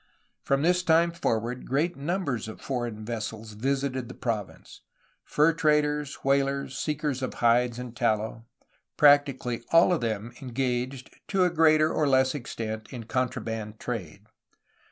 From 0.41 0.63
this 0.63 0.81
time 0.81 1.11
forward 1.11 1.67
great 1.67 1.95
numbers 1.95 2.47
of 2.47 2.59
foreign 2.59 3.05
vessels 3.05 3.51
visited 3.53 4.07
the 4.09 4.15
province,— 4.15 4.81
fur 5.23 5.53
traders, 5.53 6.15
whalers, 6.23 6.75
seekers 6.75 7.21
of 7.21 7.35
hides 7.35 7.77
and 7.77 7.95
tallow. 7.95 8.47
Practically 8.97 9.63
all 9.71 9.93
of 9.93 10.01
them 10.01 10.33
engaged 10.41 11.19
to 11.27 11.43
a 11.45 11.51
greater 11.51 11.93
or 11.93 12.07
less 12.07 12.33
extent 12.33 12.87
in 12.91 13.03
contraband 13.03 13.79
trade. 13.79 14.23